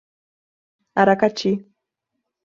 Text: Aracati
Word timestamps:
Aracati 1.01 1.51